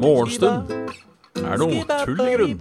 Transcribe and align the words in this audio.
Morgenstund 0.00 0.70
er 1.38 1.60
noe 1.60 1.84
tull 2.04 2.22
i 2.24 2.34
grunn. 2.34 2.58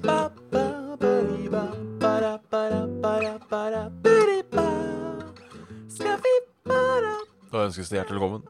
Da 7.50 7.58
ønskes 7.66 7.90
det 7.90 7.98
hjertelig 7.98 8.20
velkommen 8.20 8.44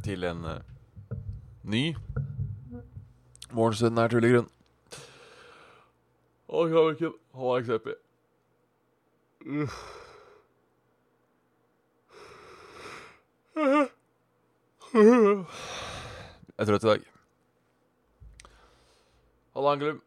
til 0.00 0.24
en 0.24 0.40
uh, 0.48 0.56
ny 1.68 1.84
Morgenstund 3.52 3.98
er 4.00 4.08
tull 4.08 4.24
i 4.24 4.32
grunn. 4.32 4.48
Og 6.48 6.70
Kraviken, 6.72 7.12
Han 7.36 7.44
deg 7.50 7.82
ikke 7.82 7.94
Jeg 13.56 13.88
er 16.58 16.66
trøtt 16.68 16.84
i 16.84 16.86
dag. 16.86 17.00
Halla, 19.56 19.72
Angelum. 19.72 19.98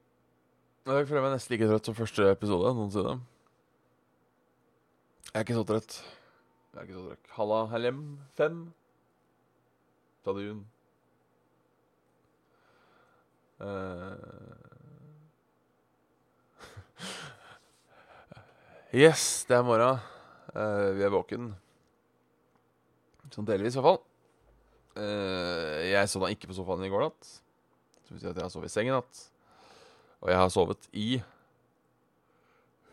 Jeg 0.88 1.08
føler 1.10 1.24
meg 1.26 1.34
nesten 1.36 1.54
like 1.54 1.68
trøtt 1.68 1.88
som 1.90 1.98
første 1.98 2.30
episode 2.32 2.72
noensinne. 2.78 3.16
Jeg 5.28 5.36
er 5.40 5.44
ikke 5.44 5.58
så 5.58 5.66
trøtt. 5.68 5.94
Jeg 6.72 6.80
er 6.80 6.86
ikke 6.88 7.00
så 7.00 7.04
trøtt. 7.10 7.26
Halla, 7.36 7.60
Hellem. 7.74 8.00
Fem. 8.40 8.58
Tadun. 10.24 10.62
Uh... 13.60 14.16
yes, 19.04 19.44
det 19.50 19.60
er 19.60 19.68
morgen. 19.68 20.00
Uh, 20.56 20.96
vi 20.96 21.04
er 21.04 21.12
våken. 21.12 21.63
Sånn 23.32 23.48
delvis, 23.48 23.78
i 23.78 23.80
hvert 23.80 23.88
fall. 23.88 24.02
Uh, 24.94 25.80
jeg 25.88 26.10
sovna 26.12 26.30
ikke 26.34 26.50
på 26.52 26.58
sofaen 26.58 26.84
i 26.86 26.92
går 26.92 27.08
natt. 27.08 27.30
Det 28.04 28.18
betyr 28.18 28.34
at 28.34 28.42
jeg 28.42 28.46
har 28.46 28.52
sovet 28.54 28.70
i 28.70 28.74
sengen 28.74 28.94
i 28.94 28.98
natt. 28.98 29.22
Og 30.24 30.30
jeg 30.32 30.40
har 30.40 30.52
sovet 30.54 30.90
i 30.92 31.08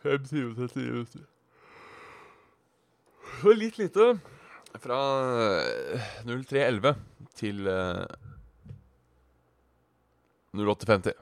fem 0.00 0.24
timer 0.24 0.54
og 0.54 0.62
39 0.62 0.86
minutter. 0.94 1.26
Og 3.44 3.56
litt 3.56 3.80
lite. 3.80 4.12
Fra 4.80 4.96
eh, 5.66 6.10
03.11 6.28 6.92
til 7.34 7.66
uh, 7.66 8.04
08.50. 10.54 11.16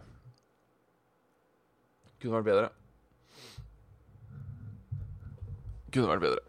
Kunne 2.19 2.34
vært 2.36 2.48
bedre. 2.51 2.69
Kunne 5.95 6.12
vært 6.12 6.27
bedre. 6.27 6.48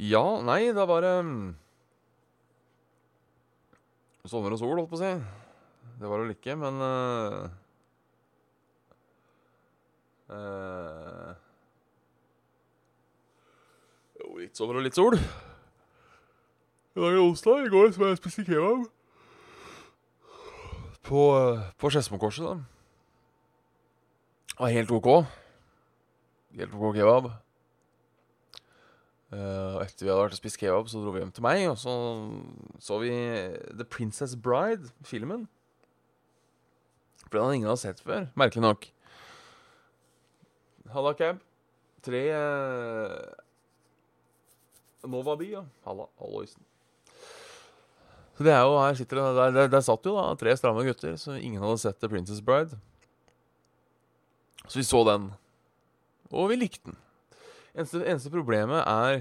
Ja, 0.00 0.24
nei, 0.40 0.70
da 0.72 0.86
var 0.88 1.04
det 1.04 1.16
mm, 1.26 1.48
Sommer 4.30 4.54
og 4.54 4.60
sol, 4.60 4.78
holdt 4.78 4.88
på 4.88 4.96
å 4.96 5.00
si. 5.00 5.10
Det 6.00 6.08
var 6.08 6.20
det 6.20 6.24
vel 6.24 6.34
ikke, 6.36 6.54
men 6.56 6.78
uh, 6.80 7.48
uh, 10.32 11.32
Jo, 14.20 14.30
litt 14.38 14.56
sommer 14.56 14.80
og 14.80 14.86
litt 14.86 14.96
sol. 14.96 15.18
I 15.18 17.02
dag 17.02 17.10
er 17.10 17.20
onsdag. 17.20 17.66
I 17.66 17.72
går 17.74 17.92
så 17.92 18.08
jeg 18.08 18.22
spiste 18.22 18.46
kebab. 18.48 18.88
På, 21.04 21.26
uh, 21.36 21.68
på 21.80 21.92
Skedsmokorset, 21.92 22.48
da. 22.48 22.56
Det 24.48 24.60
var 24.62 24.76
helt 24.78 24.96
OK. 24.96 25.12
Helt 26.56 26.76
OK 26.76 26.96
kebab. 26.96 27.32
Uh, 29.30 29.76
og 29.76 29.82
etter 29.84 30.02
vi 30.02 30.10
hadde 30.10 30.22
vært 30.24 30.34
og 30.34 30.40
spist 30.40 30.58
kebab, 30.58 30.88
så 30.90 30.98
dro 30.98 31.12
vi 31.14 31.20
hjem 31.22 31.30
til 31.34 31.44
meg, 31.46 31.62
og 31.70 31.76
så 31.78 31.92
så 32.82 32.98
vi 32.98 33.12
The 33.70 33.86
Princess 33.86 34.34
Bride, 34.34 34.90
filmen. 35.06 35.44
For 37.28 37.38
den 37.38 37.44
hadde 37.44 37.58
ingen 37.60 37.70
hadde 37.70 37.82
sett 37.84 38.02
før, 38.02 38.26
merkelig 38.34 38.64
nok. 38.64 38.88
Halla, 40.90 41.14
cab. 41.14 41.38
Tre 42.02 42.22
uh, 42.34 43.20
Nova 45.06 45.36
By, 45.38 45.52
ja. 45.52 45.62
Halla, 45.86 46.08
halloisen. 46.18 46.66
Så 48.34 48.46
det 48.46 48.54
er 48.56 48.64
jo, 48.64 48.78
her 48.80 48.96
sitter 48.96 49.20
det, 49.20 49.24
der, 49.36 49.50
der, 49.52 49.70
der 49.76 49.82
satt 49.84 50.06
jo 50.08 50.16
da 50.16 50.30
tre 50.40 50.56
stramme 50.56 50.82
gutter, 50.86 51.14
så 51.20 51.36
ingen 51.36 51.62
hadde 51.62 51.78
sett 51.82 52.00
The 52.00 52.08
Princess 52.08 52.40
Bride. 52.42 52.78
Så 54.66 54.80
vi 54.80 54.84
så 54.88 55.04
den, 55.06 55.30
og 56.32 56.48
vi 56.50 56.56
likte 56.56 56.90
den. 56.90 56.98
Eneste, 57.70 58.02
eneste 58.02 58.32
problemet 58.32 58.82
er 58.82 59.20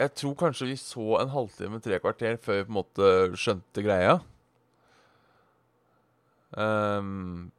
Jeg 0.00 0.12
tror 0.16 0.36
kanskje 0.38 0.70
vi 0.70 0.76
så 0.80 1.16
en 1.20 1.32
halvtime, 1.32 1.80
tre 1.82 1.98
kvarter 2.00 2.38
før 2.40 2.60
vi 2.60 2.66
på 2.66 2.70
en 2.70 2.78
måte 2.78 3.08
skjønte 3.36 3.82
greia. 3.84 4.14
Um, 6.56 7.50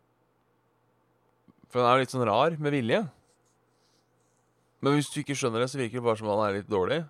for 1.70 1.84
den 1.84 1.90
er 1.92 2.02
litt 2.02 2.16
sånn 2.16 2.26
rar 2.26 2.58
med 2.58 2.74
vilje. 2.74 3.04
Men 4.82 4.98
hvis 4.98 5.12
du 5.14 5.22
ikke 5.22 5.38
skjønner 5.38 5.62
det, 5.62 5.70
så 5.70 5.78
virker 5.78 6.02
det 6.02 6.08
bare 6.08 6.18
som 6.18 6.32
han 6.34 6.44
er 6.48 6.58
litt 6.58 6.72
dårlig. 6.72 7.04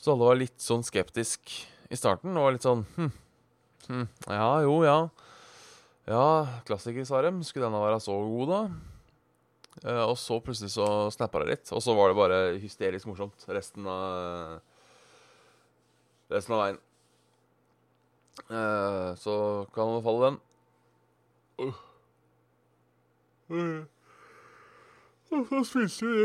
Så 0.00 0.14
alle 0.14 0.30
var 0.30 0.40
litt 0.40 0.56
sånn 0.62 0.84
skeptisk 0.86 1.52
i 1.92 2.00
starten. 2.00 2.32
Og 2.32 2.48
var 2.48 2.56
litt 2.56 2.64
sånn 2.64 2.86
hm, 2.96 3.12
hm, 3.90 4.08
Ja, 4.32 4.50
jo, 4.64 4.80
ja. 4.86 4.98
Ja, 6.08 6.26
klassiker, 6.64 7.04
Sarem. 7.04 7.44
Skulle 7.44 7.68
denne 7.68 7.84
være 7.84 8.00
så 8.00 8.16
god, 8.16 8.54
da? 8.54 8.95
Uh, 9.84 10.06
og 10.06 10.16
så 10.18 10.38
plutselig 10.40 10.72
så 10.72 10.86
snappa 11.12 11.42
det 11.42 11.50
litt, 11.50 11.72
og 11.74 11.82
så 11.84 11.94
var 11.96 12.10
det 12.10 12.18
bare 12.18 12.38
hysterisk 12.62 13.10
morsomt 13.10 13.44
resten 13.52 13.86
av 13.90 14.62
Resten 16.26 16.56
av 16.56 16.62
veien. 16.64 16.78
Uh, 18.50 19.14
så 19.14 19.34
kan 19.74 19.92
man 19.92 20.02
falle 20.02 20.30
den. 20.30 20.38
Uh. 23.50 23.84
Og 25.30 25.46
så 25.46 25.60
spiste 25.68 26.08
vi 26.10 26.24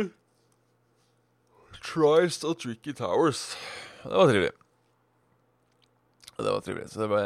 Trist 1.82 2.46
og 2.46 2.58
Tricky 2.62 2.94
Towers. 2.98 3.58
Det 4.04 4.14
var 4.18 4.30
trivelig. 4.30 4.52
Det 6.38 6.50
var 6.50 6.66
trivelig. 6.66 6.90
Så 6.90 7.02
det 7.02 7.10
ble 7.12 7.22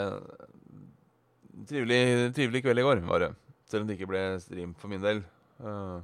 en 1.56 1.68
trivelig, 1.68 2.02
trivelig 2.36 2.62
kveld 2.64 2.80
i 2.80 2.86
går, 2.86 3.04
var 3.08 3.24
det. 3.24 3.32
Selv 3.72 3.84
om 3.84 3.88
det 3.88 3.98
ikke 3.98 4.12
ble 4.12 4.24
stream 4.44 4.76
for 4.80 4.92
min 4.92 5.04
del. 5.04 5.24
Uh, 5.64 6.04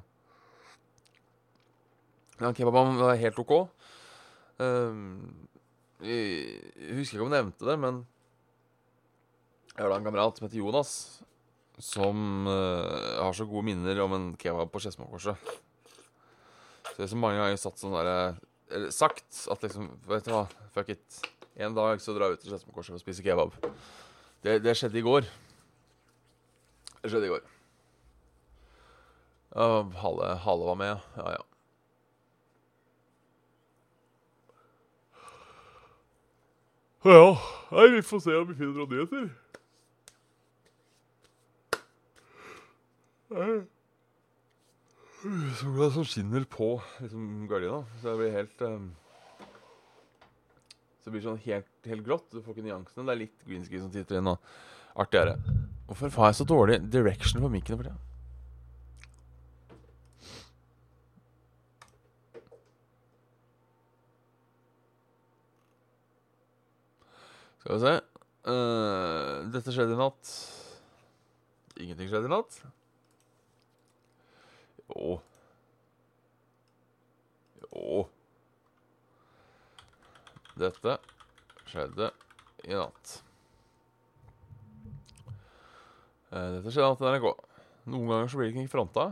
ja, 2.42 2.52
kebaben 2.58 2.98
var 2.98 3.20
helt 3.22 3.40
OK. 3.42 3.54
Um, 4.62 5.48
jeg 6.02 6.96
husker 6.98 7.20
ikke 7.20 7.26
om 7.28 7.34
jeg 7.34 7.38
nevnte 7.38 7.68
det, 7.68 7.76
men 7.82 8.02
jeg 9.72 9.84
har 9.84 9.92
da 9.92 10.00
en 10.00 10.08
kamerat 10.08 10.38
som 10.38 10.48
heter 10.48 10.60
Jonas, 10.60 10.94
som 11.82 12.48
uh, 12.50 13.22
har 13.22 13.36
så 13.38 13.46
gode 13.50 13.68
minner 13.70 14.02
om 14.04 14.16
en 14.18 14.26
kebab 14.42 14.74
på 14.74 14.82
Skedsmokorset. 14.84 15.38
Så 16.90 16.98
jeg 16.98 17.06
har 17.06 17.14
så 17.14 17.22
mange 17.22 17.40
ganger 17.40 17.62
satt 17.62 17.80
sånn 17.80 17.94
derre 17.96 18.16
Eller 18.72 18.92
sagt 18.92 19.38
at 19.54 19.62
liksom 19.64 19.86
Vet 20.10 20.26
du 20.28 20.34
hva, 20.34 20.42
fuck 20.76 20.90
it. 20.92 21.22
En 21.56 21.78
dag 21.78 22.02
så 22.04 22.16
drar 22.16 22.32
jeg 22.32 22.40
ut 22.40 22.44
til 22.44 22.52
Skedsmokorset 22.52 22.98
og 22.98 23.04
spiser 23.04 23.26
kebab. 23.26 23.56
Det, 24.42 24.58
det 24.66 24.76
skjedde 24.78 25.00
i 25.00 25.06
går. 25.06 25.30
Det 27.02 27.14
skjedde 27.14 27.30
i 27.30 27.34
går. 27.36 27.48
Uh, 29.56 29.88
Hale, 30.02 30.36
Hale 30.42 30.68
var 30.68 30.78
med, 30.80 30.94
ja. 30.94 31.32
Ja, 31.38 31.51
nei, 37.72 37.88
vi 37.96 38.02
får 38.06 38.20
se 38.22 38.34
om 38.38 38.50
vi 38.52 38.54
finner 38.60 38.76
noen 38.78 38.92
nyheter. 38.94 39.30
Sola 45.58 45.88
som 45.96 46.06
skinner 46.06 46.46
på 46.46 46.76
liksom, 47.00 47.48
gardina, 47.50 47.80
så 48.02 48.12
det 48.12 48.18
blir 48.20 48.36
helt 48.36 48.62
um, 48.68 48.86
Så 51.00 51.10
det 51.10 51.16
blir 51.16 51.26
sånn 51.26 51.42
helt, 51.48 51.74
helt 51.90 52.06
grått. 52.06 52.28
Du 52.30 52.44
får 52.44 52.54
ikke 52.54 52.68
nyansene. 52.68 53.08
Det 53.08 53.16
er 53.16 53.22
litt 53.24 53.46
green 53.48 53.66
screen 53.66 53.88
som 53.88 53.94
titter 53.94 54.20
inn. 54.20 54.30
Og 54.30 55.02
artig 55.02 55.24
er 55.24 55.32
det. 55.32 55.58
Hvorfor 55.90 56.14
har 56.22 56.30
jeg 56.30 56.42
så 56.44 56.50
dårlig 56.54 56.82
direction 56.86 57.42
på 57.42 57.50
mikken 57.50 57.82
for 57.82 57.90
tida? 57.90 58.11
Skal 67.62 67.76
vi 67.76 67.82
se 67.84 67.94
uh, 68.50 69.52
Dette 69.54 69.74
skjedde 69.74 69.94
i 69.94 70.00
natt. 70.00 70.30
Ingenting 71.78 72.10
skjedde 72.10 72.26
i 72.26 72.32
natt. 72.32 72.56
Jo 74.90 75.20
Jo 77.70 78.02
Dette 80.58 80.98
skjedde 81.70 82.10
i 82.66 82.74
natt. 82.74 83.14
Uh, 86.34 86.58
dette 86.58 86.74
skjedde 86.74 86.82
i 86.82 86.90
natt 86.90 87.06
i 87.06 87.14
NRK. 87.14 87.30
Noen 87.94 88.10
ganger 88.10 88.34
så 88.34 88.42
blir 88.42 88.50
det 88.50 88.58
ikke 88.58 88.74
fronta. 88.74 89.08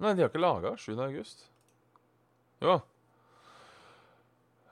Nei, 0.00 0.16
de 0.16 0.24
har 0.24 0.32
ikke 0.32 0.40
laga 0.40 0.72
7. 0.80 0.96
august. 1.04 1.46
Jo. 2.64 2.80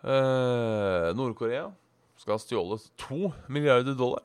Eh, 0.05 1.14
Nord-Korea 1.17 1.70
skal 2.24 2.38
ha 2.38 2.42
stjålet 2.42 2.86
to 3.00 3.30
milliarder 3.52 3.96
dollar. 3.98 4.24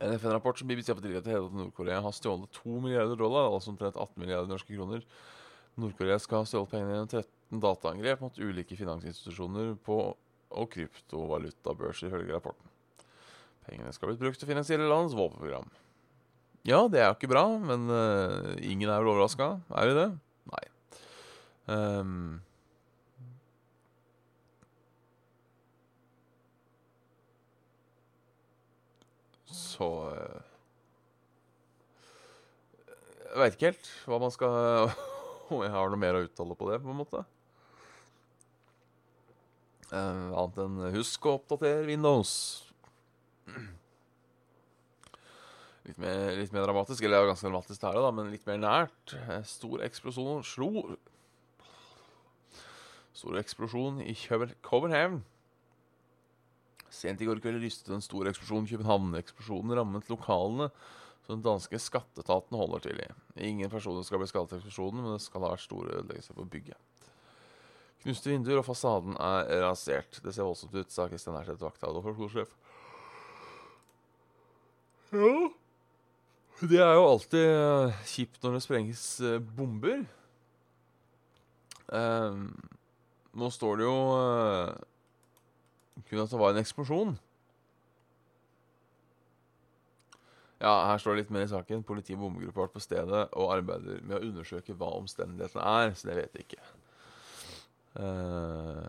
En 0.00 0.14
FN-rapport 0.16 0.58
som 0.58 0.68
BBC 0.68 0.90
har 0.90 0.96
fått 0.96 1.04
tilgang 1.06 1.22
til, 1.22 1.36
hevder 1.36 1.50
at 1.52 1.58
Nord-Korea 1.60 2.00
har 2.02 2.14
stjålet 2.16 2.50
to 2.56 2.80
milliarder 2.82 3.18
dollar, 3.20 3.50
altså 3.52 3.70
omtrent 3.70 3.98
18 4.00 4.16
milliarder 4.18 4.50
norske 4.50 4.74
kroner. 4.74 5.04
Nord-Korea 5.78 6.16
skal 6.18 6.42
ha 6.42 6.48
stjålet 6.48 6.72
pengene 6.72 6.96
gjennom 6.96 7.12
13 7.12 7.62
dataangrep 7.62 8.24
mot 8.24 8.40
ulike 8.40 8.78
finansinstitusjoner 8.78 9.76
på 9.86 10.00
og 10.50 10.66
kryptovalutabørser, 10.72 12.08
ifølge 12.08 12.34
rapporten. 12.34 12.72
Pengene 13.68 13.92
skal 13.94 14.08
ha 14.08 14.14
blitt 14.14 14.24
brukt 14.24 14.40
til 14.40 14.48
å 14.48 14.50
finansiere 14.50 14.88
landets 14.88 15.14
våpenprogram. 15.14 15.68
Ja, 16.66 16.82
det 16.90 17.04
er 17.04 17.06
jo 17.12 17.18
ikke 17.20 17.30
bra, 17.30 17.44
men 17.62 17.86
uh, 17.86 18.56
ingen 18.58 18.90
er 18.90 18.98
vel 18.98 19.12
overraska. 19.14 19.52
Er 19.78 19.92
vi 19.92 19.96
det? 20.00 20.08
Nei. 20.50 20.64
Ehm, 21.70 22.40
så 29.80 29.88
eh, 30.12 30.40
Jeg 33.30 33.38
veit 33.40 33.54
ikke 33.56 33.70
helt 33.70 33.90
hva 34.10 34.18
man 34.20 34.32
skal 34.34 34.90
Om 35.50 35.62
jeg 35.64 35.72
har 35.72 35.90
noe 35.90 35.98
mer 35.98 36.18
å 36.18 36.24
uttale 36.26 36.54
på 36.54 36.68
det, 36.70 36.76
på 36.84 36.92
en 36.92 36.98
måte. 37.00 37.24
Uh, 39.90 40.30
annet 40.38 40.58
enn 40.62 40.76
husk 40.94 41.26
å 41.26 41.32
oppdatere 41.40 41.88
Windows. 41.88 42.32
Litt 45.88 45.98
mer, 45.98 46.36
litt 46.38 46.52
mer 46.54 46.68
dramatisk, 46.68 47.02
eller 47.02 47.24
er 47.24 47.32
ganske 47.32 47.48
dramatisk 47.48 47.82
her, 47.82 47.98
da, 47.98 48.12
men 48.14 48.30
litt 48.30 48.46
mer 48.46 48.60
nært. 48.62 49.16
Eh, 49.16 49.40
Stor 49.48 49.82
eksplosjon 49.82 50.44
slo 50.46 50.68
Stor 53.16 53.40
eksplosjon 53.40 53.98
i 54.04 54.14
Køben- 54.14 54.54
København. 54.62 55.24
Sent 56.90 57.20
i 57.22 57.28
går 57.28 57.40
kveld 57.42 57.60
rystet 57.62 57.92
en 57.94 58.04
stor 58.04 58.28
eksplosjon 58.30 58.66
i 58.66 58.74
København. 58.74 59.12
Eksplosjonen 59.20 59.76
rammet 59.78 60.10
lokalene 60.10 60.70
som 61.26 61.36
den 61.36 61.44
danske 61.46 61.78
skatteetaten 61.78 62.56
holder 62.58 62.82
til 62.86 63.02
i. 63.02 63.08
Ingen 63.50 63.70
personer 63.70 64.02
skal 64.06 64.22
bli 64.22 64.28
skadet 64.30 64.56
i 64.56 64.60
eksplosjonen, 64.60 65.04
men 65.04 65.14
det 65.14 65.24
skal 65.24 65.44
ha 65.44 65.52
vært 65.52 65.66
store 65.66 66.00
ødeleggelser 66.00 66.38
på 66.38 66.48
bygget. 66.50 67.06
Knuste 68.00 68.32
vinduer 68.32 68.62
og 68.62 68.64
fasaden 68.64 69.16
er 69.20 69.50
rasert. 69.62 70.22
Det 70.24 70.32
ser 70.32 70.48
voldsomt 70.48 70.74
ut, 70.74 70.90
sa 70.92 71.06
Kristian 71.10 71.36
Herseth, 71.36 71.62
vakthavende 71.62 72.02
forskolesjef. 72.06 72.54
Ja 75.10 75.50
Det 76.60 76.76
er 76.76 76.92
jo 76.92 77.06
alltid 77.08 77.46
eh, 77.46 78.00
kjipt 78.06 78.42
når 78.44 78.56
det 78.56 78.64
sprenges 78.64 79.04
eh, 79.24 79.38
bomber. 79.40 80.02
Um, 81.90 82.50
nå 83.32 83.48
står 83.50 83.80
det 83.80 83.86
jo 83.88 83.94
kun 86.08 86.22
at 86.24 86.32
det 86.32 86.40
var 86.40 86.54
en 86.54 86.62
eksplosjon. 86.62 87.16
Ja, 90.60 90.74
her 90.90 91.00
står 91.00 91.16
det 91.16 91.22
litt 91.22 91.32
mer 91.32 91.46
i 91.46 91.50
saken. 91.50 91.84
Politi 91.88 92.14
og 92.16 92.26
bombegruppe 92.26 92.60
vært 92.60 92.74
på 92.76 92.82
stedet 92.84 93.22
og 93.32 93.52
arbeider 93.54 94.02
med 94.04 94.18
å 94.18 94.24
undersøke 94.26 94.76
hva 94.76 94.90
omstendighetene 94.98 95.76
er, 95.80 95.94
så 95.96 96.10
det 96.10 96.18
vet 96.18 96.36
jeg 96.36 96.48
ikke. 96.48 96.66
Uh, 97.96 98.84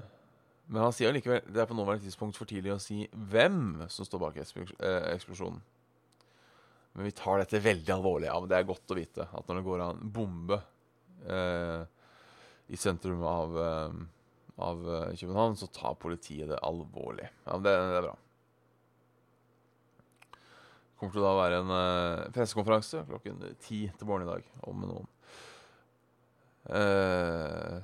men 0.72 0.86
han 0.86 0.94
sier 0.96 1.12
likevel 1.16 1.42
det 1.52 1.64
er 1.64 1.68
på 1.68 1.76
nåværende 1.76 2.06
tidspunkt 2.06 2.38
for 2.40 2.48
tidlig 2.48 2.72
å 2.76 2.82
si 2.82 3.04
hvem 3.12 3.84
som 3.92 4.08
står 4.08 4.22
bak 4.24 4.38
eh, 4.40 5.08
eksplosjonen. 5.12 5.60
Men 6.96 7.08
vi 7.08 7.16
tar 7.16 7.42
dette 7.42 7.60
veldig 7.64 7.92
alvorlig. 7.96 8.28
Ja, 8.30 8.38
men 8.40 8.52
Det 8.52 8.58
er 8.58 8.68
godt 8.68 8.92
å 8.92 8.98
vite 8.98 9.28
at 9.28 9.48
når 9.48 9.60
det 9.60 9.66
går 9.68 9.84
en 9.84 10.02
bombe 10.16 10.60
uh, 11.28 11.84
i 12.72 12.80
sentrum 12.80 13.24
av, 13.28 13.56
eh, 13.60 14.00
av 14.62 14.82
eh, 14.86 15.14
København, 15.20 15.56
så 15.60 15.70
tar 15.72 16.00
politiet 16.02 16.50
det 16.52 16.60
alvorlig. 16.66 17.30
Ja, 17.46 17.58
det, 17.62 17.72
det 17.72 18.02
er 18.02 18.08
bra. 18.08 18.18
Det 20.32 21.00
kommer 21.02 21.16
til 21.16 21.26
å 21.26 21.38
være 21.40 21.62
en 21.64 21.72
uh, 21.74 22.28
pressekonferanse 22.34 23.00
klokken 23.08 23.40
ti 23.64 23.88
til 23.90 24.10
morgen 24.10 24.28
i 24.28 24.30
dag 24.30 24.52
om 24.70 24.84
noen. 24.86 25.08
Uh, 26.70 27.80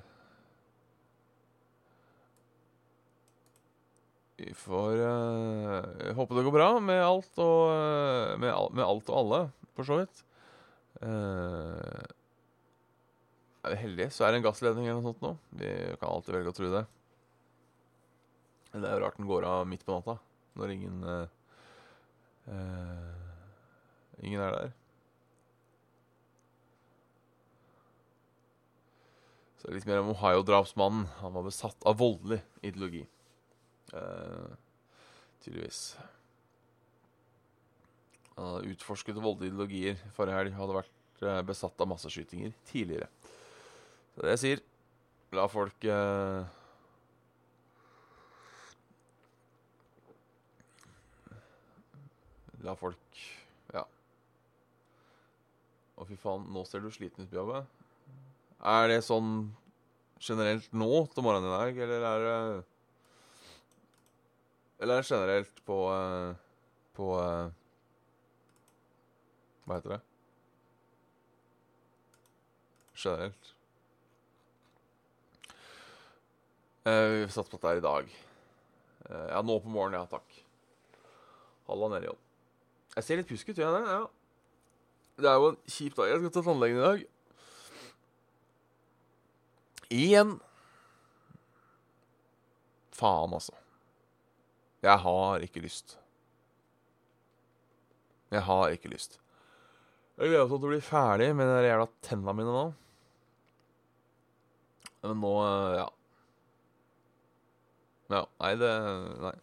vi 4.38 4.54
får 4.54 5.02
uh, 5.02 6.14
håpe 6.14 6.38
det 6.38 6.46
går 6.46 6.58
bra 6.60 6.70
med 6.78 7.02
alt 7.02 7.42
og 7.42 8.38
med, 8.38 8.52
al 8.54 8.70
med 8.78 8.86
alt 8.86 9.10
og 9.10 9.20
alle, 9.24 9.42
for 9.74 9.90
så 9.90 10.04
vidt. 10.04 10.22
Eh, 11.02 12.06
er 13.68 13.76
vi 13.76 13.82
heldige, 13.84 14.12
så 14.14 14.26
er 14.26 14.34
det 14.34 14.42
en 14.42 14.48
gassledning 14.48 14.88
eller 14.88 15.02
noe 15.02 15.12
sånt 15.12 15.24
nå. 15.24 15.34
Vi 15.60 15.70
kan 16.00 16.10
alltid 16.10 16.36
velge 16.36 16.54
å 16.54 16.58
tro 16.58 16.72
det. 16.74 16.84
Det 18.78 18.84
er 18.86 18.98
jo 18.98 19.04
rart 19.04 19.18
den 19.18 19.30
går 19.30 19.46
av 19.48 19.68
midt 19.70 19.86
på 19.88 19.96
natta, 19.96 20.18
når 20.60 20.74
ingen 20.76 21.06
uh, 21.08 21.30
uh, 22.52 23.16
Ingen 24.26 24.42
er 24.42 24.56
der. 24.56 24.72
Så 29.62 29.74
litt 29.74 29.86
mer 29.86 30.02
om 30.02 30.10
Ohio-drapsmannen. 30.16 31.06
Han 31.20 31.36
var 31.36 31.46
besatt 31.46 31.86
av 31.86 32.00
voldelig 32.00 32.40
ideologi. 32.66 33.04
Uh, 33.94 34.58
tydeligvis. 35.46 35.82
Han 38.38 38.56
hadde 38.56 38.74
utforsket 38.74 39.22
voldelige 39.22 39.54
ideologier 39.54 40.02
forrige 40.18 40.42
helg. 40.42 40.58
Hadde 40.58 40.80
vært 40.80 41.46
besatt 41.46 41.78
av 41.82 41.92
masseskytinger 41.94 42.58
tidligere. 42.70 43.10
Så 44.18 44.24
det 44.26 44.32
jeg 44.34 44.42
sier 44.42 44.62
La 45.38 45.44
folk 45.46 45.84
uh, 45.86 46.42
La 52.66 52.74
folk 52.80 53.20
Ja. 53.76 53.84
Å, 55.94 56.08
fy 56.10 56.18
faen, 56.18 56.48
nå 56.50 56.64
ser 56.66 56.82
du 56.82 56.90
sliten 56.90 57.28
ut, 57.28 57.30
Bjabbe. 57.30 57.62
Er 58.74 58.90
det 58.90 59.04
sånn 59.06 59.52
generelt 60.18 60.74
nå 60.74 60.90
til 61.14 61.26
morgenen 61.28 61.52
i 61.52 61.54
dag, 61.54 61.82
eller 61.86 62.08
er 62.10 62.26
det 62.26 62.40
Eller 64.82 64.96
er 64.98 65.06
det 65.06 65.12
generelt 65.12 65.62
på 65.70 65.78
uh, 65.94 66.34
På 66.98 67.12
uh, 67.22 67.54
Hva 69.68 69.78
heter 69.78 69.94
det? 69.94 70.02
Generelt. 72.98 73.54
Eh, 76.88 77.08
vi 77.12 77.28
satser 77.28 77.52
på 77.52 77.60
at 77.60 77.66
det 77.66 77.72
er 77.74 77.82
i 77.82 77.86
dag. 77.88 78.12
Eh, 79.10 79.28
ja, 79.34 79.42
nå 79.44 79.58
på 79.60 79.72
morgenen, 79.72 80.00
ja 80.00 80.08
takk. 80.12 80.40
Halla 81.68 81.92
nedi 81.92 82.08
jobb. 82.08 82.22
Jeg 82.96 83.06
ser 83.06 83.20
litt 83.20 83.30
pjusk 83.30 83.52
ut, 83.52 83.60
gjør 83.60 83.68
jeg 83.68 83.84
det? 83.84 83.98
Ja. 83.98 84.06
Det 85.18 85.30
er 85.30 85.40
jo 85.42 85.52
en 85.52 85.60
kjip 85.68 85.98
dag. 85.98 86.12
Jeg 86.12 86.22
skal 86.22 86.34
til 86.38 86.46
tannlegen 86.48 86.80
i 86.80 86.86
dag. 86.86 87.06
Igjen. 89.98 90.34
Faen, 92.98 93.36
altså. 93.36 93.56
Jeg 94.86 95.04
har 95.04 95.44
ikke 95.46 95.64
lyst. 95.64 95.98
Jeg 98.32 98.44
har 98.48 98.74
ikke 98.76 98.92
lyst. 98.92 99.20
Jeg 100.18 100.32
gleder 100.32 100.48
meg 100.48 100.56
til 100.56 100.68
å 100.68 100.72
bli 100.72 100.82
ferdig 100.82 101.30
med 101.38 101.50
de 101.52 101.68
jævla 101.68 101.88
tenna 102.06 102.34
mine 102.36 102.56
nå. 102.56 102.66
Men 105.04 105.22
nå 105.22 105.36
eh, 105.44 105.78
Ja. 105.84 105.88
Ja, 108.08 108.24
nei, 108.40 108.54
det 108.60 108.72
Nei. 109.24 109.34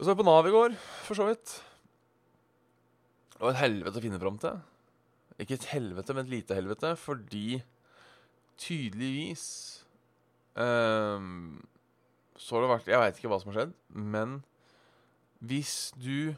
Jeg 0.00 0.06
så 0.08 0.14
på 0.16 0.24
Nav 0.24 0.46
i 0.48 0.52
går, 0.54 0.76
for 1.04 1.18
så 1.18 1.26
vidt. 1.28 1.56
Det 3.34 3.42
var 3.42 3.52
et 3.52 3.60
helvete 3.60 4.00
å 4.00 4.04
finne 4.04 4.20
fram 4.22 4.38
til. 4.40 4.60
Ikke 5.40 5.56
et 5.58 5.66
helvete, 5.72 6.14
men 6.14 6.24
et 6.24 6.32
lite 6.34 6.56
helvete, 6.56 6.94
fordi 7.00 7.60
tydeligvis 8.60 9.44
um, 10.52 11.60
Så 12.36 12.56
har 12.56 12.64
det 12.64 12.70
vært 12.74 12.90
Jeg 12.92 13.00
veit 13.00 13.20
ikke 13.20 13.30
hva 13.32 13.38
som 13.40 13.48
har 13.52 13.56
skjedd, 13.60 13.72
men 13.88 14.34
hvis 15.40 15.94
du 15.96 16.34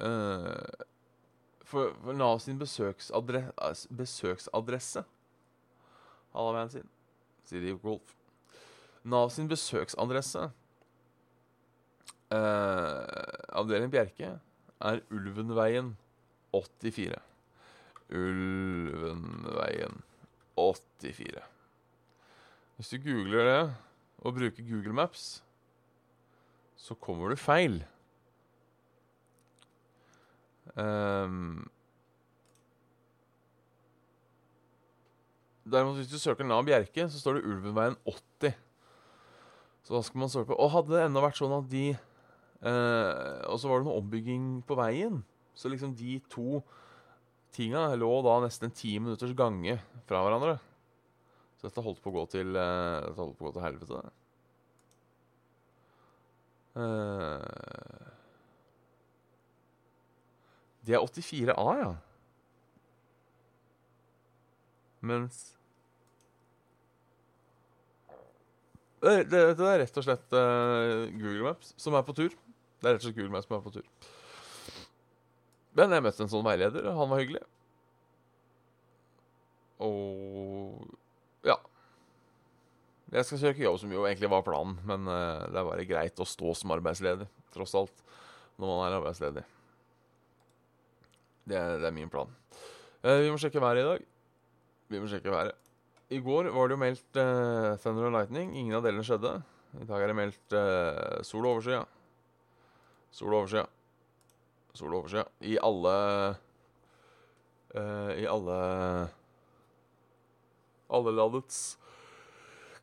uh, 0.00 0.84
For, 1.68 1.92
for 2.00 2.16
Nav 2.16 2.40
sin 2.40 2.60
besøksadre, 2.60 3.50
besøksadresse 3.92 5.04
Halla, 6.34 6.54
vennen 6.56 6.72
sin. 6.72 6.88
Sier 7.46 7.62
de 7.62 7.76
Golf. 7.78 8.16
Nav 9.04 9.28
sin 9.30 9.48
besøksadresse 9.50 10.46
eh, 12.32 13.00
Avdeling 13.52 13.92
Bjerke 13.92 14.30
er 14.80 15.00
Ulvenveien 15.12 15.96
84. 16.54 17.18
Ulvenveien 18.10 20.02
84. 20.56 21.42
Hvis 22.76 22.90
du 22.90 22.98
googler 23.04 23.44
det 23.50 23.74
og 24.24 24.34
bruker 24.34 24.68
Google 24.70 24.92
Maps, 24.92 25.44
så 26.76 26.94
kommer 26.94 27.28
du 27.28 27.36
feil. 27.36 27.84
Um, 30.74 31.70
Derimot, 35.64 35.96
hvis 35.96 36.10
du 36.10 36.18
søker 36.18 36.44
Nav 36.44 36.64
Bjerke, 36.64 37.08
så 37.08 37.20
står 37.20 37.38
det 37.38 37.44
Ulvenveien 37.44 37.96
80. 38.04 38.33
Så 39.84 39.94
da 39.96 40.00
skal 40.04 40.22
man 40.22 40.30
stole 40.32 40.48
på 40.48 40.56
Og 40.56 40.72
hadde 40.72 40.94
det 40.94 41.04
ennå 41.04 41.22
vært 41.24 41.38
sånn 41.38 41.52
at 41.58 41.68
de 41.72 41.84
eh, 41.92 43.40
Og 43.50 43.58
så 43.60 43.68
var 43.68 43.80
det 43.80 43.88
noe 43.88 44.00
ombygging 44.00 44.46
på 44.66 44.78
veien. 44.80 45.20
Så 45.54 45.70
liksom 45.70 45.92
de 45.98 46.18
to 46.32 46.62
tinga 47.54 47.86
lå 47.94 48.10
da 48.26 48.40
nesten 48.42 48.72
ti 48.74 48.96
minutters 48.98 49.34
gange 49.38 49.76
fra 50.08 50.24
hverandre. 50.24 50.56
Så 51.60 51.68
dette 51.68 51.84
holdt 51.84 52.02
på 52.02 52.10
å 52.10 52.16
gå 52.18 52.24
til 52.32 52.56
eh, 52.58 53.04
Dette 53.04 53.20
holdt 53.20 53.38
på 53.38 53.46
å 53.46 53.50
gå 53.50 53.56
til 53.58 53.66
helvete. 53.68 54.00
Eh, 56.74 58.10
det 60.84 60.96
er 60.96 61.04
84A, 61.04 61.68
ja. 61.80 61.92
Mens 65.04 65.54
det, 69.04 69.14
det, 69.28 69.40
det 69.58 69.68
er 69.68 69.80
rett 69.82 69.98
og 70.00 70.06
slett 70.06 70.36
uh, 70.36 71.04
Google 71.12 71.48
Maps 71.50 71.74
som 71.80 71.96
er 71.96 72.04
på 72.06 72.14
tur. 72.16 72.32
Det 72.32 72.88
er 72.88 72.96
rett 72.96 73.02
og 73.02 73.08
slett 73.08 73.18
Google 73.18 73.34
Maps 73.34 73.48
som 73.48 73.56
er 73.58 73.64
på 73.64 73.74
tur. 73.74 74.12
Men 75.74 75.94
jeg 75.94 76.04
møtte 76.06 76.22
en 76.24 76.30
sånn 76.30 76.46
veileder, 76.46 76.86
han 76.94 77.10
var 77.10 77.20
hyggelig. 77.22 77.42
Og 79.82 80.84
ja. 81.46 81.56
Jeg 83.14 83.26
skal 83.28 83.42
søke 83.42 83.64
jobb, 83.64 83.80
som 83.82 83.92
jo 83.94 84.06
egentlig 84.06 84.30
var 84.30 84.46
planen, 84.46 84.78
men 84.86 85.10
uh, 85.10 85.42
det 85.50 85.58
er 85.60 85.68
bare 85.68 85.88
greit 85.88 86.22
å 86.22 86.28
stå 86.28 86.54
som 86.58 86.72
arbeidsledig, 86.74 87.26
tross 87.54 87.74
alt, 87.78 88.06
når 88.56 88.70
man 88.70 88.86
er 88.86 88.96
arbeidsledig. 89.00 89.44
Det 91.44 91.58
er, 91.58 91.76
det 91.82 91.90
er 91.90 91.96
min 91.96 92.10
plan. 92.12 92.30
Uh, 93.04 93.18
vi 93.20 93.34
må 93.34 93.38
sjekke 93.42 93.62
været 93.62 93.82
i 93.82 93.88
dag. 93.90 94.08
Vi 94.94 95.02
må 95.02 95.10
sjekke 95.10 95.34
været. 95.34 95.63
I 96.12 96.20
går 96.20 96.50
var 96.52 96.68
det 96.68 96.76
jo 96.76 96.80
meldt 96.82 97.16
uh, 97.16 97.74
thunder 97.80 98.08
og 98.10 98.14
lightning. 98.18 98.52
Ingen 98.56 98.76
av 98.76 98.84
delene 98.84 99.04
skjedde. 99.06 99.38
I 99.80 99.86
dag 99.88 100.02
er 100.04 100.12
det 100.12 100.16
meldt 100.18 100.56
uh, 100.56 101.22
sol 101.24 101.46
og 101.46 101.56
overskya. 101.56 101.80
Sol 103.14 103.32
og 103.32 103.38
overskya. 103.40 103.64
Sol 104.76 104.92
og 104.92 104.98
overskya. 105.00 105.24
I 105.48 105.56
alle 105.64 105.94
uh, 107.74 108.12
I 108.20 108.28
alle 108.30 108.58
Alle 110.94 111.16
landets 111.16 111.78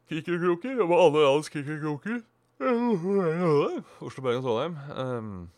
kikkerkroker. 0.10 0.82
og 0.82 0.90
med 0.90 0.98
alle 1.06 1.26
landets 1.28 1.54
kikkerkroker. 1.54 2.22
Oslo, 2.62 4.22
Bergen 4.22 4.42
og 4.42 4.46
Trondheim. 4.46 4.76
Um, 4.98 5.50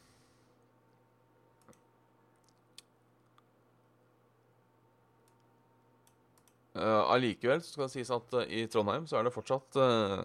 Allikevel 6.73 7.61
så 7.61 7.75
skal 7.75 7.85
det 7.85 7.93
sies 7.93 8.11
at 8.13 8.33
uh, 8.33 8.45
i 8.49 8.65
Trondheim 8.71 9.05
så 9.09 9.19
er 9.19 9.27
det 9.27 9.33
fortsatt 9.35 9.77
uh, 9.77 10.23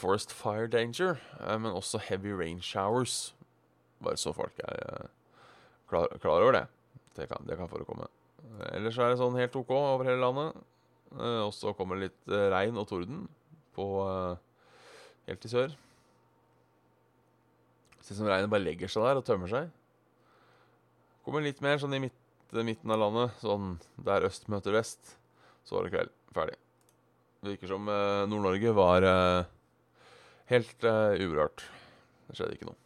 forest 0.00 0.32
fire 0.34 0.66
danger, 0.66 1.20
men 1.62 1.70
også 1.70 2.00
heavy 2.02 2.32
rain 2.34 2.58
showers. 2.64 3.34
Bare 4.02 4.18
så 4.18 4.32
folk 4.34 4.58
er 4.64 5.06
klar, 5.86 6.08
klar, 6.18 6.42
over 6.42 6.56
det. 6.56 6.64
Det 7.14 7.28
kan, 7.30 7.46
det 7.46 7.58
kan 7.58 7.70
forekomme. 7.70 8.08
ellers 8.72 8.98
er 8.98 9.12
det 9.12 9.20
sånn 9.20 9.38
helt 9.38 9.54
OK 9.54 9.70
over 9.70 10.08
hele 10.08 10.18
landet. 10.18 10.56
og 11.14 11.52
så 11.54 11.72
kommer 11.78 11.96
det 11.96 12.08
litt 12.08 12.34
regn 12.50 12.78
og 12.78 12.88
torden 12.90 13.28
på 13.76 13.86
helt 15.28 15.44
i 15.46 15.52
sør. 15.52 15.76
Ser 18.00 18.16
ut 18.16 18.22
som 18.22 18.30
regnet 18.30 18.50
bare 18.50 18.64
legger 18.64 18.88
seg 18.88 19.04
der 19.04 19.20
og 19.20 19.26
tømmer 19.28 19.50
seg. 19.52 19.70
Kommer 21.26 21.44
litt 21.44 21.58
mer 21.60 21.76
sånn 21.76 21.92
i 21.92 22.00
midt, 22.06 22.14
midten 22.56 22.94
av 22.94 23.02
landet, 23.02 23.34
sånn 23.42 23.74
der 24.00 24.24
øst 24.24 24.48
møter 24.48 24.72
vest. 24.72 25.17
Så 25.68 25.76
var 25.76 25.84
det 25.84 25.92
kveld. 25.92 26.12
Ferdig. 26.32 26.56
Det 27.42 27.52
virker 27.52 27.70
som 27.70 27.88
uh, 27.92 28.24
Nord-Norge 28.28 28.72
var 28.74 29.04
uh, 29.04 29.44
helt 30.48 30.84
uh, 30.84 31.12
uberørt. 31.20 31.66
Det 32.28 32.38
skjedde 32.38 32.56
ikke 32.56 32.70
noe. 32.70 32.78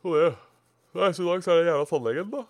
Og 0.00 0.16
det 0.16 0.30
Nei, 0.96 1.12
så 1.14 1.22
i 1.22 1.26
dag 1.28 1.42
så 1.44 1.52
er 1.52 1.60
det 1.60 1.68
jævla 1.68 1.86
tannlegen, 1.86 2.30
da. 2.32 2.40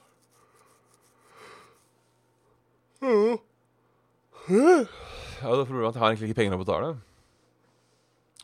Ja, 4.49 5.51
det 5.53 5.59
er 5.61 5.69
problemet 5.69 5.91
at 5.91 5.99
jeg 5.99 6.01
har 6.01 6.15
egentlig 6.15 6.31
ikke 6.31 6.39
penger 6.39 6.57
å 6.57 6.63
betale. 6.63 6.89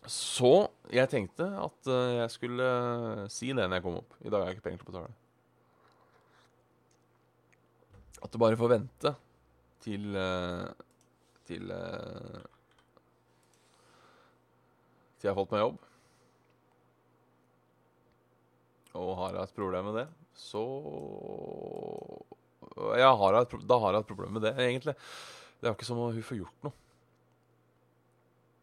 Så 0.05 0.53
jeg 0.93 1.09
tenkte 1.15 1.49
at 1.65 1.89
jeg 1.89 2.29
skulle 2.35 2.69
si 3.33 3.55
det 3.55 3.65
når 3.65 3.79
jeg 3.79 3.87
kom 3.87 4.03
opp. 4.03 4.19
I 4.21 4.29
dag 4.29 4.43
har 4.43 4.53
jeg 4.53 4.59
ikke 4.59 4.69
penger 4.69 4.83
til 4.83 4.91
å 4.91 4.93
betale. 4.93 5.17
At 8.26 8.35
du 8.35 8.42
bare 8.42 8.59
får 8.59 8.73
vente 8.75 9.12
til 9.87 10.16
uh, 10.18 10.66
Til 11.47 11.71
uh, 11.71 12.42
Til 15.16 15.28
jeg 15.28 15.33
har 15.33 15.38
fått 15.38 15.52
meg 15.54 15.62
jobb. 15.62 15.76
Og 18.97 19.12
har 19.21 19.37
jeg 19.37 19.49
et 19.49 19.56
problem 19.56 19.88
med 19.88 19.97
det, 20.00 20.04
så 20.37 20.62
har 22.76 23.38
et, 23.40 23.54
Da 23.68 23.78
har 23.80 23.97
jeg 23.97 24.04
et 24.04 24.11
problem 24.11 24.37
med 24.37 24.45
det, 24.45 24.52
egentlig. 24.61 24.95
Det 25.56 25.66
er 25.66 25.73
jo 25.73 25.76
ikke 25.78 25.88
som 25.88 26.02
om 26.02 26.12
hun 26.12 26.26
får 26.26 26.40
gjort 26.42 26.66
noe. 26.66 26.76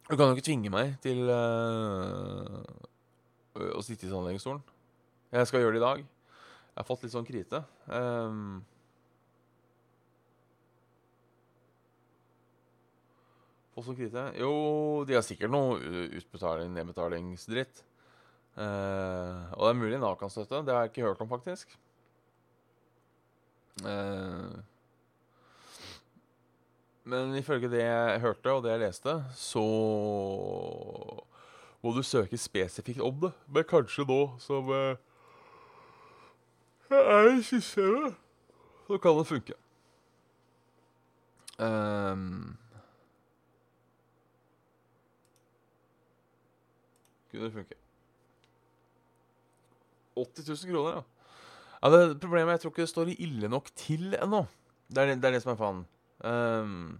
Hun 0.10 0.20
kan 0.20 0.30
jo 0.30 0.36
ikke 0.36 0.46
tvinge 0.46 0.72
meg 0.74 0.94
til 1.04 1.26
uh, 1.32 2.62
å 3.74 3.82
sitte 3.86 4.08
i 4.08 4.12
tannlegestolen. 4.12 4.62
Jeg 5.34 5.50
skal 5.50 5.64
gjøre 5.64 5.78
det 5.78 5.82
i 5.82 5.88
dag. 5.88 6.04
Jeg 6.04 6.82
har 6.82 6.88
fått 6.88 7.06
litt 7.06 7.14
sånn 7.14 7.28
krite. 7.28 7.64
Um, 7.88 8.62
Post 13.74 13.96
Krite? 13.98 14.28
Jo, 14.38 14.54
de 15.08 15.16
har 15.18 15.24
sikkert 15.26 15.50
noe 15.54 15.80
utbetaling, 16.20 16.74
nedbetalingsdritt. 16.76 17.82
Uh, 18.54 19.50
og 19.58 19.64
det 19.66 19.70
er 19.72 19.80
mulig 19.80 20.00
Nav 20.02 20.18
kan 20.20 20.30
støtte. 20.30 20.62
Det 20.62 20.74
har 20.74 20.86
jeg 20.86 20.94
ikke 20.94 21.08
hørt 21.08 21.22
om, 21.26 21.30
faktisk. 21.32 21.74
Uh, 23.82 24.62
men 27.04 27.36
ifølge 27.36 27.72
det 27.72 27.82
jeg 27.82 28.22
hørte, 28.22 28.52
og 28.52 28.64
det 28.64 28.72
jeg 28.72 28.80
leste, 28.86 29.18
så 29.36 29.64
må 31.84 31.92
du 31.92 32.04
søke 32.06 32.38
spesifikt 32.38 33.02
om 33.02 33.18
det. 33.26 33.34
Men 33.48 33.66
kanskje 33.68 34.06
nå 34.08 34.22
som 34.40 34.70
uh, 34.70 34.96
er 36.94 37.32
i 37.34 37.42
systemet, 37.42 38.14
så 38.88 38.98
kan 39.02 39.18
det 39.18 39.28
funke. 39.28 39.58
Um, 41.60 42.58
kunne 47.34 47.50
det 47.50 47.56
funke. 47.58 47.80
80 50.14 50.50
000 50.50 50.74
kroner, 50.74 51.00
ja. 51.00 51.02
ja 51.82 51.92
det 51.94 52.20
problemet 52.22 52.52
er 52.52 52.60
jeg 52.60 52.64
tror 52.64 52.74
ikke 52.76 52.86
det 52.86 52.92
står 52.94 53.14
ille 53.18 53.50
nok 53.50 53.72
til 53.76 54.14
ennå. 54.20 54.46
Det 54.94 55.02
er 55.02 55.10
det, 55.10 55.18
det, 55.24 55.30
er 55.30 55.38
det 55.38 55.44
som 55.44 55.54
er 55.56 55.60
faen. 55.60 55.84
Um, 56.24 57.00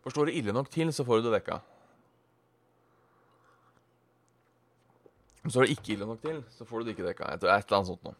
for 0.00 0.14
står 0.14 0.30
det 0.30 0.36
ille 0.40 0.54
nok 0.56 0.70
til, 0.72 0.92
så 0.94 1.04
får 1.04 1.20
du 1.20 1.28
det 1.28 1.34
dekka. 1.36 1.58
Står 5.46 5.66
det 5.66 5.76
ikke 5.76 5.92
ille 5.94 6.08
nok 6.08 6.22
til, 6.24 6.40
så 6.50 6.64
får 6.64 6.78
du 6.78 6.88
det 6.88 6.96
ikke 6.96 7.06
dekka. 7.10 7.34
Et 7.34 7.44
eller 7.44 7.60
annet 7.60 7.92
sånt 7.92 8.08
noe. 8.08 8.16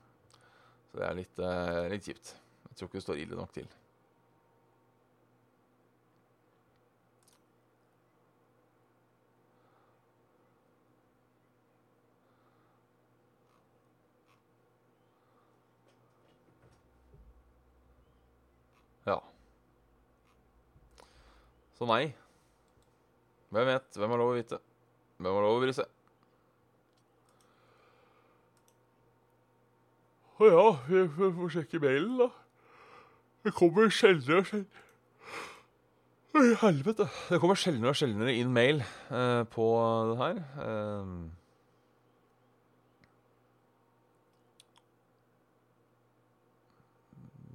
Så 0.90 1.00
det 1.00 1.08
er 1.08 1.18
litt, 1.22 1.42
uh, 1.42 1.82
litt 1.90 2.06
kjipt. 2.06 2.36
Jeg 2.68 2.76
tror 2.76 2.90
ikke 2.90 3.00
det 3.00 3.06
står 3.08 3.24
ille 3.24 3.40
nok 3.40 3.56
til. 3.56 3.66
Ja. 19.06 19.20
Så 21.76 21.88
nei. 21.88 22.14
Hvem 23.52 23.68
vet? 23.68 23.92
Hvem 23.96 24.14
har 24.14 24.20
lov 24.20 24.32
å 24.32 24.38
vite? 24.38 24.58
Hvem 25.20 25.36
har 25.36 25.44
lov 25.44 25.58
å 25.58 25.62
bry 25.62 25.74
seg? 25.76 25.92
Å 30.36 30.48
ja, 30.50 30.64
vi 30.88 31.30
får 31.38 31.54
sjekke 31.54 31.80
mailen, 31.80 32.18
da. 32.20 32.28
Det 33.46 33.52
kommer 33.56 33.92
sjeldnere 33.94 34.42
og 34.42 34.50
sjeldnere 34.50 34.84
Oi, 36.36 36.50
helvete. 36.60 37.06
Det 37.30 37.38
kommer 37.40 37.56
sjeldnere 37.56 37.94
og 37.94 37.96
sjeldnere 37.96 38.34
inn 38.36 38.50
mail 38.52 38.82
eh, 38.84 39.42
på 39.48 39.66
det 40.10 40.16
her. 40.20 40.40
Eh, 40.60 41.14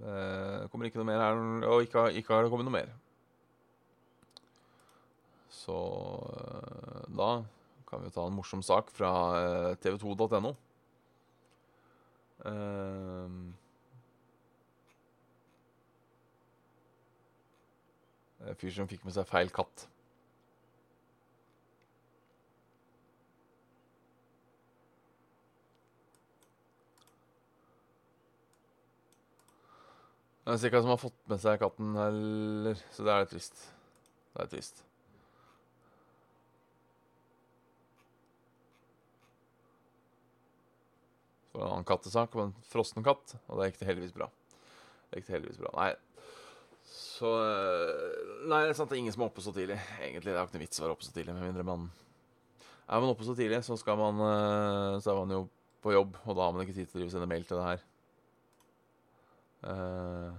Det 0.01 0.69
kommer 0.71 0.87
ikke 0.89 0.97
noe 0.97 1.05
mer 1.11 1.21
her, 1.21 1.39
og 1.69 1.83
ikke, 1.85 2.07
ikke 2.17 2.33
har 2.33 2.41
det 2.41 2.49
kommet 2.49 2.65
noe 2.65 2.73
mer. 2.73 2.89
Så 5.61 5.77
eh, 6.41 7.07
da 7.21 7.31
kan 7.89 8.03
vi 8.03 8.11
ta 8.13 8.25
en 8.25 8.37
morsom 8.37 8.63
sak 8.65 8.89
fra 8.95 9.13
eh, 9.37 9.71
tv2.no. 9.83 10.55
Uh, 12.41 13.51
En 18.41 18.57
fyr 18.57 18.73
som 18.73 18.87
fikk 18.89 19.03
med 19.05 19.13
seg 19.13 19.27
feil 19.29 19.51
katt. 19.53 19.85
Det 30.41 30.55
er 30.55 30.63
sikkert 30.63 30.83
som 30.83 30.91
har 30.91 30.99
fått 30.99 31.19
med 31.29 31.39
seg 31.39 31.59
katten 31.61 31.93
heller, 31.95 32.81
så 32.91 33.05
det 33.05 33.13
er 33.13 33.21
litt 33.23 33.35
trist. 33.35 33.67
Det 34.33 34.41
er 34.41 34.49
trist. 34.55 34.81
Var 41.51 41.65
en 41.65 41.73
annen 41.75 41.87
kattesak 41.87 42.35
om 42.35 42.47
en 42.47 42.53
frossen 42.71 43.03
katt, 43.03 43.35
og 43.47 43.59
det 43.59 43.71
gikk 43.71 43.81
det 43.81 43.89
heldigvis 43.89 44.15
bra. 44.15 44.29
Det 45.09 45.19
gikk 45.19 45.27
det 45.27 45.35
heldigvis 45.35 45.59
bra. 45.59 45.71
Nei, 45.75 45.91
så 46.91 47.31
øh, 47.37 48.47
Nei, 48.49 48.63
det 48.65 48.71
er 48.71 48.77
sant, 48.77 48.89
det 48.89 48.97
er 48.97 49.01
ingen 49.03 49.15
som 49.15 49.25
er 49.25 49.31
oppe 49.31 49.43
så 49.43 49.53
tidlig. 49.55 49.77
Egentlig 50.01 50.31
det 50.31 50.37
er 50.37 50.45
ikke 50.47 50.57
noe 50.57 50.65
vits 50.65 50.81
å 50.81 50.85
være 50.85 50.95
oppe 50.95 51.07
så 51.07 51.15
tidlig, 51.15 51.35
med 51.37 51.49
mindre 51.49 51.67
man 51.67 51.89
Er 52.87 53.03
man 53.03 53.11
oppe 53.11 53.27
så 53.27 53.35
tidlig, 53.37 53.61
så 53.67 53.77
skal 53.79 53.99
man 53.99 54.23
øh, 54.25 55.01
Så 55.03 55.11
er 55.11 55.19
man 55.19 55.35
jo 55.35 55.43
på 55.81 55.93
jobb, 55.95 56.17
og 56.25 56.37
da 56.37 56.45
har 56.45 56.55
man 56.55 56.63
ikke 56.65 56.77
tid 56.77 56.87
til 56.87 56.99
å 56.99 57.01
drive 57.01 57.13
sende 57.13 57.29
mail 57.29 57.45
til 57.49 57.57
det 57.57 57.65
her. 57.65 57.85
Uh, 59.61 60.33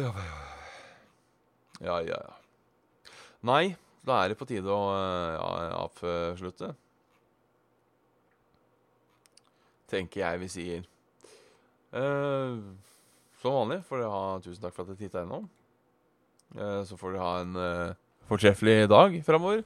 ja, 0.00 0.43
ja, 1.84 2.00
ja, 2.04 2.16
ja. 2.16 3.12
Nei, 3.44 3.76
da 4.04 4.22
er 4.22 4.32
det 4.32 4.38
på 4.40 4.48
tide 4.48 4.72
å 4.72 4.88
ja, 5.36 5.52
avslutte. 5.84 6.72
Tenker 9.92 10.24
jeg 10.24 10.40
vi 10.42 10.50
sier. 10.52 10.84
Eh, 11.94 12.54
som 13.42 13.58
vanlig 13.60 13.82
får 13.86 14.00
dere 14.00 14.12
ha 14.14 14.38
tusen 14.42 14.62
takk 14.62 14.74
for 14.74 14.84
at 14.84 14.92
dere 14.92 15.02
titta 15.04 15.24
innom. 15.24 15.44
Eh, 16.56 16.80
så 16.88 16.98
får 16.98 17.14
dere 17.14 17.26
ha 17.26 17.34
en 17.42 17.58
eh, 17.60 17.98
fortreffelig 18.30 18.78
dag 18.90 19.18
framover. 19.26 19.64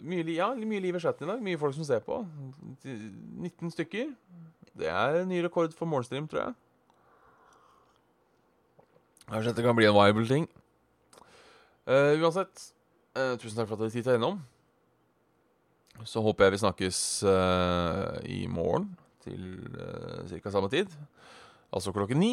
mye, 0.00 0.22
li 0.24 0.36
ja, 0.38 0.52
mye 0.54 0.80
liv 0.80 0.96
i 0.96 1.02
chatten 1.02 1.26
i 1.26 1.30
dag. 1.32 1.42
Mye 1.44 1.60
folk 1.60 1.74
som 1.76 1.86
ser 1.86 2.02
på. 2.04 2.22
19 2.84 3.72
stykker. 3.74 4.12
Det 4.80 4.88
er 4.88 5.20
en 5.20 5.28
ny 5.28 5.42
rekord 5.44 5.74
for 5.76 5.90
morgenstream, 5.90 6.28
tror 6.30 6.44
jeg. 6.44 6.54
Kanskje 9.30 9.52
dette 9.52 9.62
kan 9.62 9.76
bli 9.78 9.86
en 9.86 9.94
viable 9.94 10.26
ting. 10.26 10.48
Uh, 11.86 12.18
uansett, 12.18 12.64
uh, 13.14 13.36
tusen 13.38 13.60
takk 13.60 13.68
for 13.70 13.76
at 13.76 13.84
dere 13.84 13.94
titta 13.94 14.16
innom. 14.18 14.40
Så 16.02 16.22
håper 16.24 16.48
jeg 16.48 16.56
vi 16.56 16.62
snakkes 16.64 16.98
uh, 17.28 18.18
i 18.26 18.40
morgen 18.50 18.88
til 19.22 19.44
uh, 19.76 20.26
ca. 20.26 20.50
samme 20.50 20.70
tid. 20.72 20.90
Altså 21.70 21.94
klokken 21.94 22.18
ni. 22.18 22.32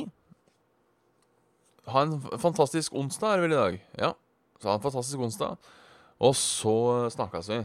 Ha 1.87 2.03
en 2.03 2.17
fantastisk 2.41 2.97
onsdag 2.97 3.35
er 3.35 3.37
det 3.37 3.45
vel 3.45 3.55
i 3.55 3.61
dag. 3.61 3.81
Ja, 4.01 4.11
så 4.57 4.71
ha 4.71 4.79
en 4.79 4.85
fantastisk 4.89 5.21
onsdag. 5.21 5.69
Og 6.17 6.33
så 6.35 6.77
snakkes 7.13 7.53
vi 7.53 7.61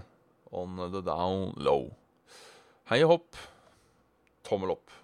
on 0.52 0.76
the 0.92 1.00
down 1.00 1.54
low. 1.56 1.88
Hei 2.92 3.00
og 3.06 3.16
hopp. 3.16 3.40
Tommel 4.44 4.76
opp. 4.76 5.01